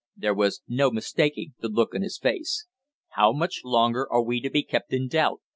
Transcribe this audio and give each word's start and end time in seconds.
There 0.17 0.33
was 0.33 0.63
no 0.67 0.89
mistaking 0.89 1.53
the 1.59 1.69
look 1.69 1.93
on 1.93 2.01
his 2.01 2.17
face. 2.17 2.65
"How 3.09 3.31
much 3.31 3.61
longer 3.63 4.11
are 4.11 4.23
we 4.23 4.41
to 4.41 4.49
be 4.49 4.63
kept 4.63 4.93
in 4.93 5.07
doubt?" 5.07 5.41